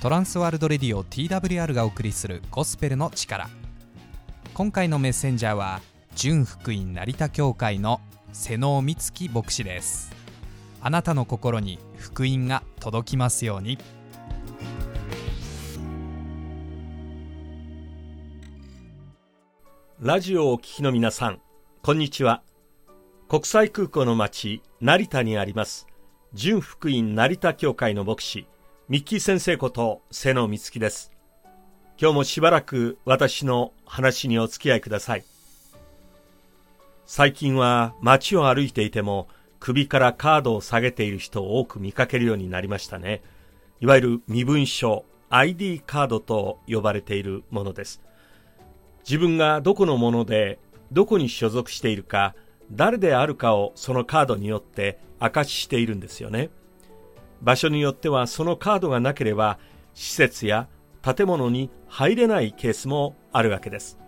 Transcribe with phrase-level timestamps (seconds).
[0.00, 3.50] トランスワールドレディオ TWR がお送りするゴスペルの力
[4.54, 5.80] 今回のメッセンジャーは
[6.14, 8.00] 純福音成田教会の
[8.32, 10.12] 瀬能美月牧師です。
[10.80, 13.76] あなたの心に福音が届きますように。
[20.00, 21.40] ラジオをお聞きの皆さん
[21.82, 22.44] こんにちは。
[23.28, 25.88] 国際空港の町成田にあります
[26.34, 28.46] 純福音成田教会の牧師
[28.90, 31.12] ミッキー先生こと瀬野美月です。
[32.00, 35.24] 今日もしばらく私の話にお付き合いください。
[37.04, 39.28] 最近は街を歩いていても
[39.60, 43.20] 首からカードを下げている人を多く見かけるようになりましたね。
[43.80, 48.00] いわゆる身分証、ID カードと呼ばれているものです。
[49.06, 50.58] 自分がどこのもので、
[50.92, 52.34] どこに所属しているか、
[52.72, 56.48] 誰であるかをそのカードによって証ししているんですよね。
[57.42, 59.58] 場所によってはそのカードがなければ
[59.94, 60.68] 施設や
[61.02, 63.98] 建物に入れないケースもあるわけです。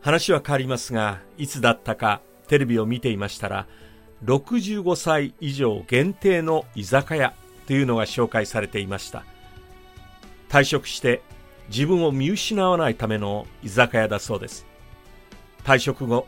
[0.00, 3.66] 話は変わりますが、いつだったかテレビを見ていましたら、
[4.24, 7.34] 65歳以上限定の居酒屋
[7.66, 9.24] というのが紹介されていました。
[10.48, 11.22] 退職して
[11.68, 14.66] 自分を見失わないための居酒屋だそうです。
[15.64, 16.26] 退職後、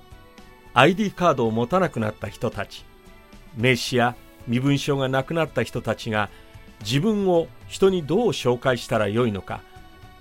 [0.72, 2.84] ID カードを持たなくなった人たち、
[3.56, 4.16] 名刺や
[4.46, 6.28] 身分証がなくなった人たちが
[6.80, 9.60] 自分を人にどう紹介したらよいのか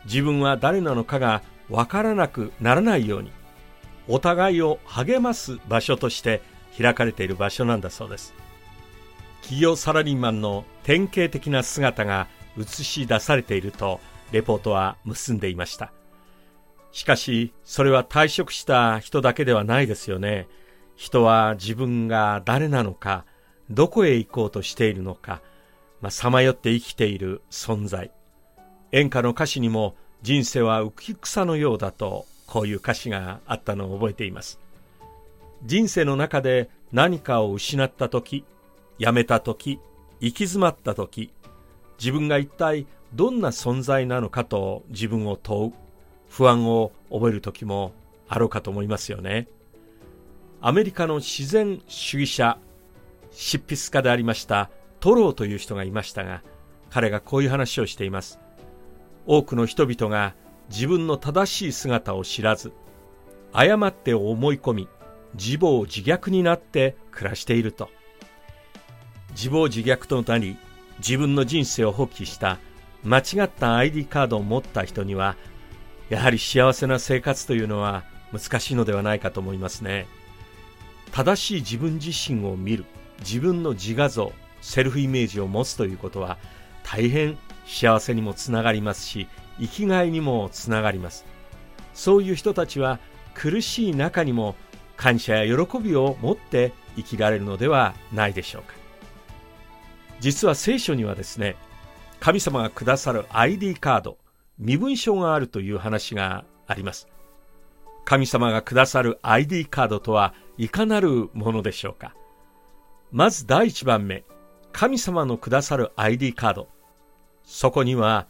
[0.06, 3.32] 自分は誰なのかがわからなくならないように
[4.08, 6.42] お互いを励ます場所として
[6.78, 8.34] 開かれている場所なんだそうです。
[9.42, 14.00] 企業サラリーマンの典型的な姿が映し出されていると
[14.32, 15.92] レポートは結んでいました。
[16.92, 20.48] しかしそれは退職した人だけではないですよね。
[20.96, 23.26] 人は自分が誰なのか
[23.70, 25.42] どこへ行こうとしているのか、
[26.02, 28.12] まあさまよって生きている存在。
[28.92, 34.60] 演歌の歌詞にも人生は浮き草のようだとこういう歌詞があったのを覚えています。
[35.64, 38.46] 人生の中で何かを失った時、
[39.00, 39.80] やめた時、
[40.20, 41.32] 行き詰まった時、
[41.98, 45.74] 自分が一体どんな存在なのかと自分を問う、
[46.30, 47.94] 不安を覚える時も
[48.28, 49.48] あろうかと思いますよね。
[50.62, 52.58] アメリカの自然主義者
[53.36, 54.70] 執筆家でありました
[55.00, 56.42] トローという人がいましたが、
[56.90, 58.40] 彼がこういう話をしています。
[59.28, 60.34] 多くの人々が
[60.70, 62.72] 自分の正しい姿を知らず、
[63.54, 64.88] 誤って思い込み、
[65.36, 67.90] 自暴自虐になって暮らしていると。
[69.32, 70.58] 自暴自虐となり、
[71.00, 72.58] 自分の人生を放棄した
[73.04, 75.36] 間違った ID カードを持った人には、
[76.10, 80.08] やはり幸せな生活というのは難しいのではないかと思いますね。
[81.12, 82.86] 正しい自分自身を見る。
[83.20, 86.38] 自分の自画像セルフイメージを持つということは
[86.84, 89.28] 大変幸せにもつながりますし
[89.60, 91.26] 生きがいにもつながります。
[91.94, 93.00] そういう人たちは
[93.34, 94.56] 苦しい中にも
[94.98, 98.74] 感謝や喜びを持って生きられるのではないでしょうか。
[100.20, 101.56] 実は聖書にはですね
[102.20, 104.18] 神様がくださる ID カード
[104.58, 107.08] 身分証があるという話があります。
[108.06, 112.16] 神様がくださる ID カードとはいかなるものでしょうか。
[113.16, 114.26] まず第一番目、
[114.74, 116.68] 神様のくださる ID カード。
[117.46, 118.28] そこには、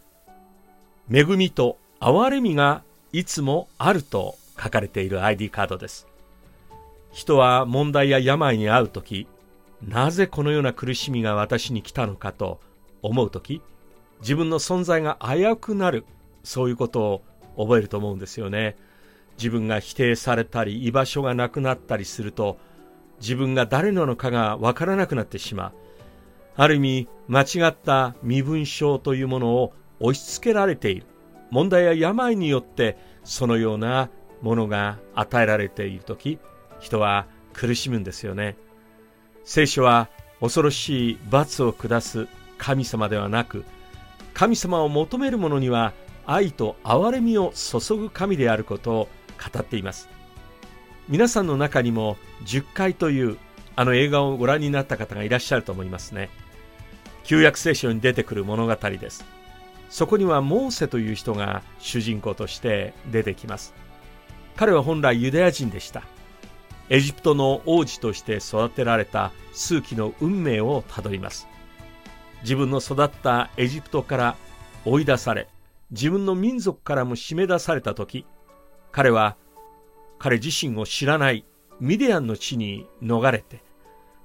[1.11, 6.07] 恵みと憐れみがいつもあると書かれている ID カードです。
[7.11, 9.25] 人は問題や病に遭うとき、
[9.81, 12.59] なぜこのような苦しみが私に来たのかと
[13.01, 13.63] 思うとき、
[14.19, 16.05] 自分の存在が危うくなる、
[16.43, 17.23] そういうこと
[17.55, 18.77] を覚えると思うんですよね。
[19.39, 22.59] 自分が否定されたり、居場所がなくなったりすると、
[23.19, 25.73] 自分が誰なのかがわからなくなってしまう。
[26.57, 31.05] ある意味、間違った身分証というものを押し付けられている。
[31.51, 34.09] 問題や病によってそのような
[34.41, 36.39] ものが与えられているとき、
[36.79, 38.57] 人は苦しむんですよね。
[39.43, 40.09] 聖書は
[40.39, 42.27] 恐ろしい罰を下す
[42.57, 43.63] 神様ではなく、
[44.33, 45.93] 神様を求める者には
[46.25, 49.07] 愛と憐れみを注ぐ神であることを
[49.53, 50.09] 語っています。
[51.07, 53.37] 皆さんの中にも10回という
[53.75, 56.29] あの映画をご覧になった方がいらっしゃると思いますね。
[57.23, 59.25] 旧約聖書に出てくる物語です。
[59.89, 63.73] そこにはモーセという人が主人公として出てきます。
[64.55, 66.03] 彼は本来ユダヤ人でした。
[66.89, 71.47] エジプトの王子として育てられた数奇の運命をたどります。
[72.41, 74.35] 自分の育ったエジプトから
[74.85, 75.47] 追い出され、
[75.91, 78.25] 自分の民族からも締め出された時、
[78.91, 79.35] 彼は
[80.19, 81.45] 彼自身を知らない
[81.79, 83.61] ミディアンの地に逃れて、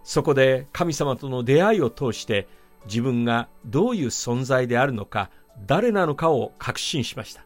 [0.03, 2.49] そこで神様との出会いを通して
[2.87, 5.31] 自分がどういう存在であるのか、
[5.67, 7.45] 誰なのかを確信しました。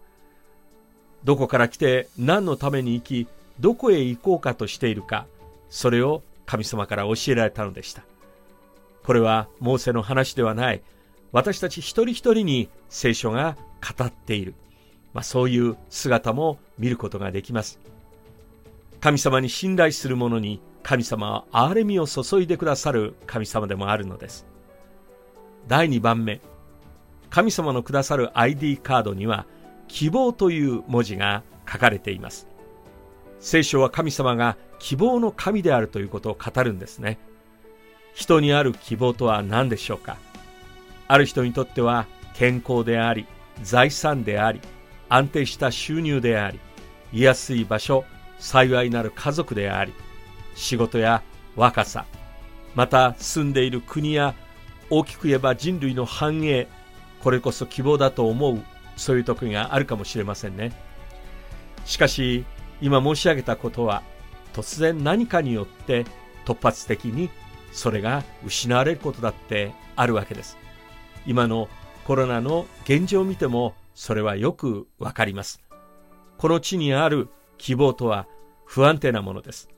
[1.25, 3.29] どこから来て何のために生き、
[3.61, 5.27] どこへ行こうかとしているか、
[5.71, 8.05] それを神様から教えられたのでした。
[9.03, 10.83] これはモーセの話ではない、
[11.33, 13.57] 私たち一人一人に聖書が
[13.97, 14.55] 語っている、
[15.13, 17.81] まあ、そういう姿も見ることができます。
[19.05, 24.47] 神様に信頼する者に神様は憐れみを注いでくださる神様でもあるのです。
[25.69, 26.41] 第2番目、
[27.29, 29.45] 神様のくださる ID カードには
[29.89, 32.49] 希望という文字が書かれています。
[33.41, 37.19] 聖書は神様が希望の神であるということを語るんですね。
[38.15, 40.17] 人にある希望とは何でしょうか？
[41.09, 43.27] ある人にとっては健康であり、
[43.63, 44.63] 財産であり、
[45.11, 46.59] 安定した収入であり、
[47.13, 48.07] 居やすい場所、
[48.39, 49.93] 幸いなる家族であり、
[50.55, 51.23] 仕事や
[51.57, 52.07] 若さ、
[52.75, 54.35] また住んでいる国や
[54.91, 56.69] 大きく言えば人類の繁栄、
[57.23, 58.63] これこそ希望だと思う、
[58.97, 60.73] そういう時があるかもしれませんね。
[61.85, 62.45] しかし、
[62.81, 64.03] 今申し上げたことは、
[64.53, 66.05] 突然何かによって
[66.45, 67.29] 突発的に
[67.73, 70.57] それが失われることだってあるわけです。
[71.27, 71.69] 今の
[72.05, 75.61] コロナの現状を見てもそれはよくわかります。
[76.39, 77.29] この地にある
[77.65, 78.27] 希望とは
[78.67, 79.71] 不安定なものです。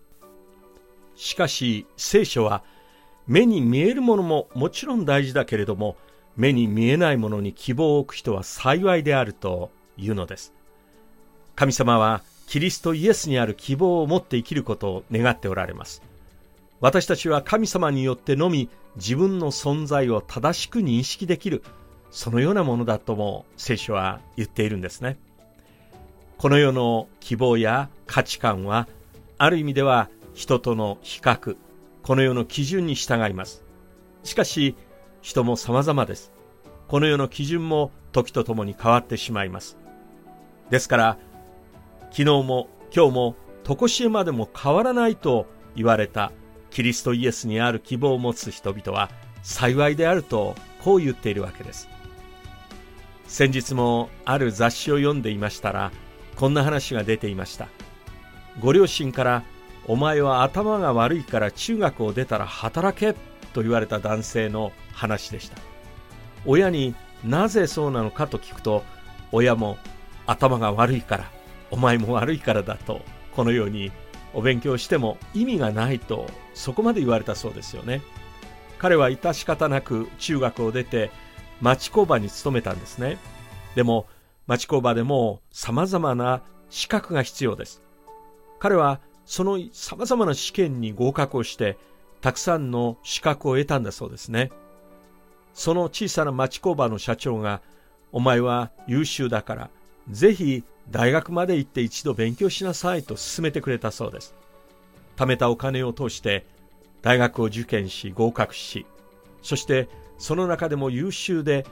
[1.14, 2.64] しかし聖書は
[3.28, 5.96] 目に見えるものももちろん大事だけれども
[6.36, 10.52] 目に見えないものに希望を置く人は幸いであるというのです。
[11.54, 16.02] 神様はキリストイエスにある希望を持って生きることを願っておられます。
[16.80, 21.62] 私たちは神様によってのみ自分の存在を正しく認識できる、
[22.10, 25.18] そのようなものだとも聖書は言っているんですね。
[26.38, 28.88] この世の希望や価値観は、
[29.38, 31.56] ある意味では人との比較、
[32.02, 33.64] この世の基準に従います。
[34.22, 34.76] しかし、
[35.22, 36.32] 人も様々です。
[36.88, 39.78] この世の基準も時とともに変わってしまいます。
[40.68, 41.18] ですから、
[42.10, 46.32] 昨日も今日も常しえまでも変わらないと言われた
[46.70, 49.10] キリストイエスにある希望を持つ人々は
[49.42, 51.88] 幸いであるとこう言っているわけです。
[53.26, 55.90] 先日もある雑誌を読んでいましたら
[56.36, 57.68] こんな話が出ていました。
[58.60, 59.42] ご両親から
[59.86, 63.14] お前は頭が悪いから中学を出たら働け
[63.52, 65.56] と言われた男性の話でした。
[66.44, 66.94] 親に
[67.24, 68.84] なぜそうなのかと聞くと
[69.32, 69.78] 親も
[70.26, 71.30] 頭が悪いから
[71.70, 73.00] お前も悪いからだと
[73.34, 73.90] このように
[74.34, 78.02] お勉強しても意味がないとそこまで言われたそうですよね
[78.78, 81.10] 彼は致し方なく中学を出て
[81.60, 83.18] 町工場に勤めたんですね
[83.74, 84.06] でも
[84.46, 87.82] 町工場でも様々な資格が必要です
[88.58, 91.76] 彼はその様々な試験に合格をして
[92.20, 94.50] たくさんの資格を得たんだそうですね
[95.54, 97.60] その小さな町工場の社長が
[98.12, 99.70] お前は優秀だから
[100.10, 104.34] ぜひ大学まで行って一度勉強しなさいと勧めてくれたそうです。
[105.16, 106.46] 貯めたお金を通して
[107.02, 108.87] 大学を受験し合格し、
[109.42, 109.88] そして
[110.19, 111.66] その中でも優秀で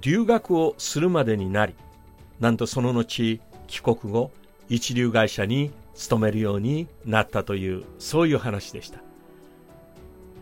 [0.00, 1.74] 留学をするまでになり、
[2.40, 4.30] なんとその後帰国後
[4.68, 9.00] 一流会社に勤めるようになったというそういう話でした。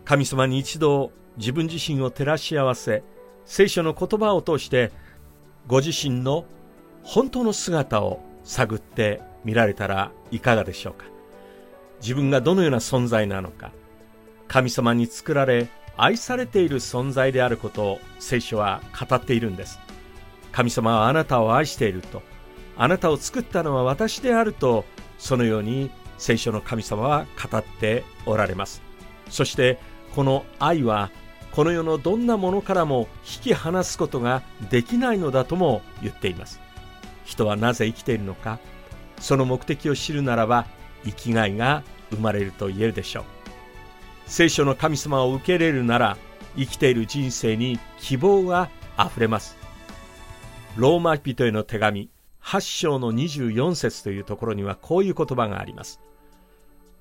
[0.04, 3.02] 神様に一度自分自身を照らし合わせ、
[3.44, 4.92] 聖書の言葉を通して
[5.66, 6.44] ご自身の
[7.02, 11.06] 本当の姿を探ってみられたらいかがでしょうか。
[12.00, 13.72] 自分がどのような存在なのか。
[14.48, 19.78] 神様に作られ愛されている存在であることを聖書は語っているんです。
[20.54, 22.22] 神様はあなたを愛していると。
[22.76, 24.84] あなたを作ったのは私であると
[25.18, 28.80] そのように聖書の神様は語っておられます。
[29.28, 29.78] そして
[30.14, 31.10] この愛は
[31.52, 36.60] この世のどんなものからも引き離すことができないのだとも言っています。
[37.24, 38.58] 人はなぜ生きているのか
[39.18, 40.66] その目的を知るならば
[41.04, 43.24] 生きがいが生まれると言えるでしょう。
[44.26, 46.16] 聖書の神様を受け入れるなら
[46.56, 49.63] 生きている人生に希望があふれます。
[50.76, 52.10] ローマ人への手紙
[52.42, 56.00] 8章の24節というところにはこういう言葉があります。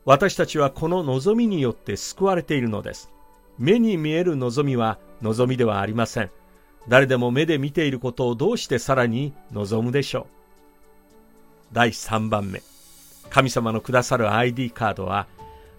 [0.06, 3.12] 私たちはこの望みによって救われているのです。
[3.58, 6.30] 目に見える望みは望みではありません。
[6.88, 10.25] 誰でも目で見ていることをどうしてさらに望むでしょう。
[11.72, 12.62] 第3番目。
[13.32, 15.25] 神様のくださる ID カードは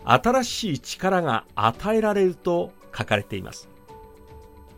[0.05, 3.69] 新しい力が与えられると書かれています。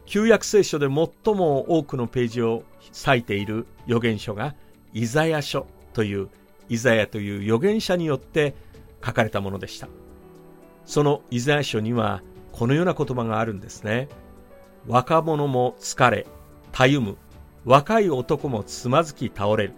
[0.05, 2.63] 旧約聖書で最も多くのページを
[2.93, 4.55] 割いている預言書が
[4.93, 6.29] イザヤ書という
[6.69, 8.55] イザヤという預言者によって
[9.05, 9.89] 書かれたものでした
[10.85, 14.09] そのイザヤ書にはこのような言葉があるんですね
[14.87, 16.27] 若者も疲れ、
[16.71, 17.17] たゆむ、
[17.65, 19.73] 若い男もつまずき倒れる。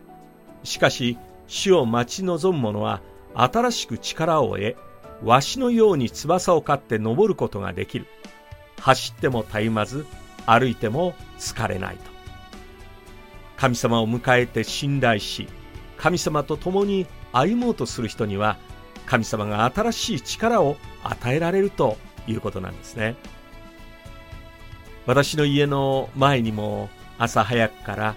[0.64, 3.00] しかし、死を待ち望む者は、
[3.34, 4.76] 新しく力を得、
[5.22, 8.06] わしのように翼を飼って登ることができる。
[8.80, 10.04] 走ってもたゆまず、
[10.44, 12.07] 歩いても疲れないと。
[13.58, 15.48] 神様を迎えて信頼し、
[15.96, 18.56] 神様と共に歩もうとする人には、
[19.04, 23.16] 神様が新しい力を与えられるということなんですね。
[25.06, 26.88] 私の家の前にも
[27.18, 28.14] 朝早くから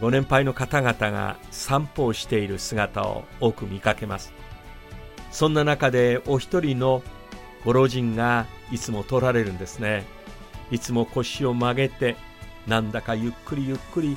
[0.00, 4.32] ご年配の方々が散歩をしている姿を多く見かけます。
[5.32, 7.02] そんな中でお一人の
[7.64, 10.04] ご老人がいつも通られるんですね。
[10.70, 12.16] いつも腰を曲げて、
[12.68, 14.16] なんだかゆっくりゆっくり、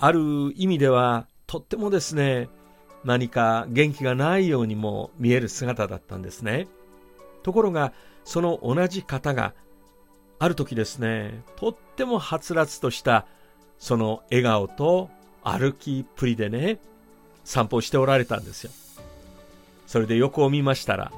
[0.00, 2.48] ある意味ではとってもですね、
[3.04, 6.68] 何か元気がないようにも見える姿だったんですね。
[7.42, 7.92] ところが、
[8.24, 9.54] その同じ方が、
[10.38, 13.26] ある時ですね、とってもはつらつとした
[13.78, 15.10] その笑顔と
[15.42, 16.78] 歩きっぷりでね、
[17.42, 18.70] 散歩しておられたんですよ。
[19.88, 21.10] それで横を見ましたら、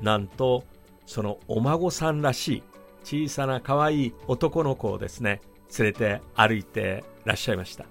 [0.00, 0.62] なんと、
[1.06, 2.62] そのお孫さんらし
[3.02, 5.40] い小さな可愛い男の子をですね、
[5.76, 7.86] 連れて歩いてらっしゃいました。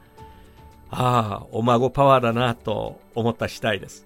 [0.89, 4.05] ああ、お孫パワーだなと思った次第です。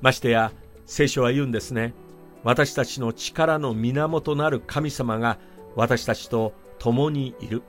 [0.00, 0.52] ましてや、
[0.86, 1.94] 聖書は言うんですね。
[2.44, 5.38] 私たちの力の源なる神様が
[5.76, 7.62] 私たちと共にいる。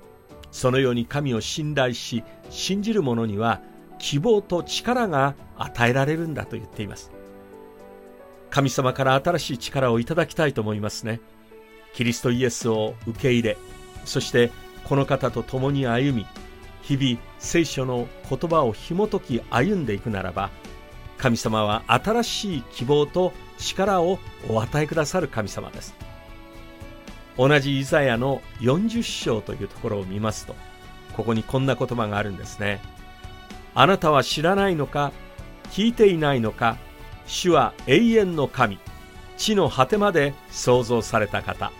[0.51, 3.61] そのように神を信頼し、信じる者には
[3.99, 7.11] 希望と力が与えられるんだと言っています。
[8.49, 11.21] 神様から新しい力をいただきたいと思いますね。
[11.93, 13.57] キリストイエスを受け入れ、
[14.05, 14.51] そして
[14.83, 16.25] この方と共に歩み、
[16.83, 20.49] 日々聖書の言葉を紐解き歩んでいくならば、
[21.17, 25.95] 神様は新しい希望と力をお与えくださる神様です。
[27.37, 30.55] 同じイザヤの40章というところを見ますと、
[31.15, 32.81] ここにこんな言葉があるんですね。
[33.73, 35.11] あなたは知らないのか、
[35.71, 36.77] 聞いていないのか、
[37.25, 38.77] 主は永遠の神、
[39.37, 41.71] 地の果てまで創造された方。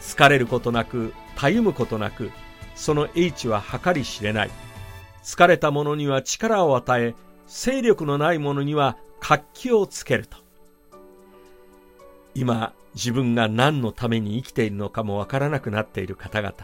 [0.00, 2.32] 疲れることなく、たゆむことなく、
[2.74, 4.50] その英知は計り知れない。
[5.22, 7.14] 疲れた者には力を与え、
[7.46, 10.36] 勢力のない者には活気をつけると。
[12.34, 16.54] 今、自分が何のために生きているのかもわからなくなっている方々。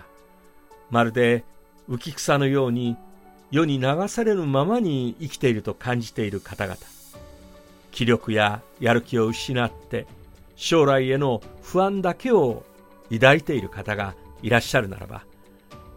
[0.90, 1.44] まるで
[1.88, 2.96] 浮草のように
[3.50, 6.76] 世に流されるままに生きていると感じている方々。
[7.90, 10.06] 気力ややる気を失って
[10.56, 12.62] 将来への不安だけを
[13.10, 15.24] 抱いている方がいらっしゃるならば、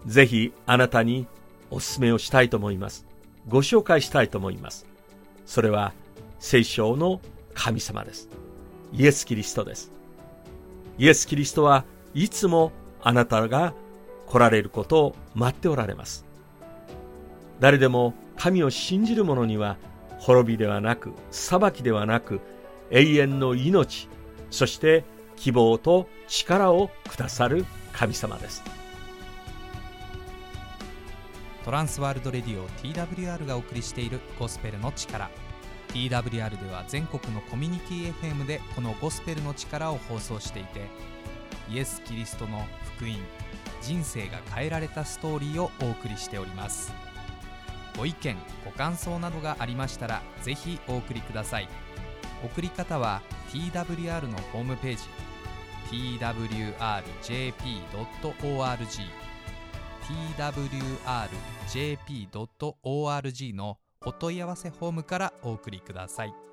[0.05, 1.27] ぜひあなたに
[1.69, 3.05] お勧めをしたいと思います。
[3.47, 4.85] ご紹介したいと思います。
[5.45, 5.93] それは
[6.39, 7.21] 聖書の
[7.53, 8.29] 神様です。
[8.93, 9.91] イエス・キリストです。
[10.97, 13.73] イエス・キリストはいつもあなたが
[14.27, 16.25] 来られることを待っておられます。
[17.59, 19.77] 誰でも神を信じる者には
[20.17, 22.41] 滅びではなく裁きではなく
[22.89, 24.09] 永遠の命
[24.49, 25.03] そして
[25.35, 28.63] 希望と力をくださる神様です
[31.63, 35.29] トランスワールドレディオ TWR がお送りしているゴスペルの力
[35.89, 40.87] TWR では全国のコミュニティ FM でこのゴスペルの力を放送していて
[41.69, 42.65] イエス・キリストの
[42.95, 43.15] 福音
[43.81, 46.93] 人生が変えられたストーリーをお送りしております。
[47.97, 51.67] ご意見ご感想などがありましたらぜひお送りください。
[52.43, 55.03] 送り方は TWR のホームページ
[55.91, 56.71] twrjp.org
[60.03, 60.73] twrjp.org
[63.53, 66.50] のお問い合わせフォームからお送りください。